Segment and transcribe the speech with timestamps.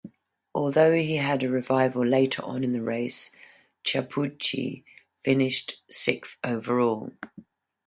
[0.55, 3.29] Although he had a revival later on in the race,
[3.83, 4.83] Chiappucci
[5.23, 7.11] finished sixth overall.